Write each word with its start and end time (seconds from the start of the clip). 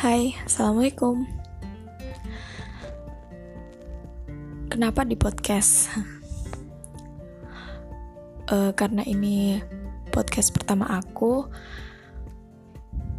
Hai, 0.00 0.32
Assalamualaikum 0.48 1.28
Kenapa 4.72 5.04
di 5.04 5.12
podcast? 5.12 5.92
uh, 8.48 8.72
karena 8.80 9.04
ini 9.04 9.60
podcast 10.08 10.56
pertama 10.56 10.88
aku 10.88 11.44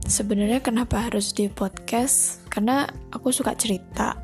Sebenarnya 0.10 0.66
kenapa 0.66 1.06
harus 1.06 1.38
di 1.38 1.54
podcast? 1.54 2.42
Karena 2.50 2.90
aku 3.14 3.30
suka 3.30 3.54
cerita 3.54 4.18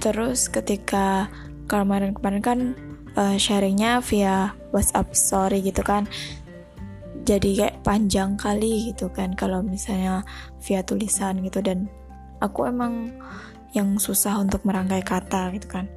Terus 0.00 0.48
ketika 0.48 1.28
kemarin-kemarin 1.68 2.40
kan 2.40 2.58
uh, 3.20 3.36
sharingnya 3.36 4.00
via 4.00 4.56
WhatsApp 4.72 5.12
story 5.12 5.60
gitu 5.60 5.84
kan 5.84 6.08
jadi 7.24 7.50
kayak 7.56 7.76
panjang 7.80 8.36
kali 8.36 8.92
gitu 8.92 9.08
kan 9.08 9.32
kalau 9.32 9.64
misalnya 9.64 10.22
via 10.60 10.84
tulisan 10.84 11.40
gitu. 11.40 11.64
Dan 11.64 11.88
aku 12.44 12.68
emang 12.68 13.16
yang 13.74 13.96
susah 13.98 14.38
untuk 14.38 14.62
merangkai 14.62 15.02
kata 15.02 15.50
gitu 15.56 15.66
kan. 15.66 15.88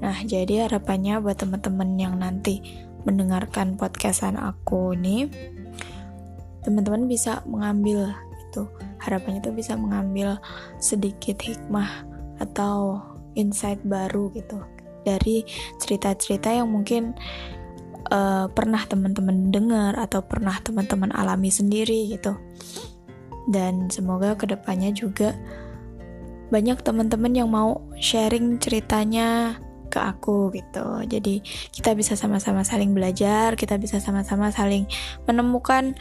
Nah 0.00 0.16
jadi 0.24 0.66
harapannya 0.66 1.20
buat 1.20 1.38
teman-teman 1.38 2.00
yang 2.00 2.16
nanti 2.16 2.64
mendengarkan 3.04 3.76
podcastan 3.76 4.36
aku 4.36 4.92
nih 4.96 5.28
teman-teman 6.64 7.08
bisa 7.08 7.40
mengambil 7.48 8.12
itu. 8.50 8.66
Harapannya 9.00 9.40
tuh 9.40 9.54
bisa 9.54 9.76
mengambil 9.76 10.36
sedikit 10.80 11.40
hikmah 11.40 12.04
atau 12.40 13.00
insight 13.36 13.80
baru 13.84 14.32
gitu. 14.34 14.60
Dari 15.00 15.44
cerita-cerita 15.80 16.52
yang 16.52 16.68
mungkin 16.68 17.16
uh, 18.08 18.48
pernah 18.50 18.80
teman-teman 18.88 19.52
dengar 19.52 19.98
atau 19.98 20.24
pernah 20.24 20.56
teman-teman 20.62 21.12
alami 21.12 21.52
sendiri 21.52 22.08
gitu. 22.08 22.38
Dan 23.50 23.90
semoga 23.92 24.38
ke 24.38 24.46
depannya 24.48 24.94
juga 24.94 25.36
banyak 26.50 26.82
teman-teman 26.82 27.32
yang 27.32 27.48
mau 27.50 27.84
sharing 27.98 28.58
ceritanya 28.58 29.58
ke 29.90 29.98
aku 29.98 30.54
gitu. 30.54 31.02
Jadi 31.04 31.42
kita 31.74 31.92
bisa 31.98 32.14
sama-sama 32.14 32.62
saling 32.62 32.94
belajar, 32.94 33.58
kita 33.58 33.76
bisa 33.76 33.98
sama-sama 33.98 34.54
saling 34.54 34.86
menemukan 35.26 35.98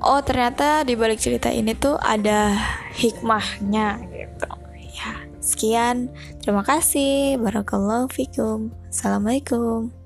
oh 0.00 0.20
ternyata 0.24 0.84
di 0.84 0.96
balik 0.96 1.20
cerita 1.20 1.52
ini 1.52 1.76
tuh 1.76 1.96
ada 2.00 2.56
hikmahnya 2.96 4.00
gitu. 4.08 4.48
Ya, 4.96 5.12
sekian. 5.44 6.08
Terima 6.40 6.64
kasih. 6.64 7.36
Barakallahu 7.36 8.08
fikum. 8.08 8.72
Assalamualaikum. 8.88 10.05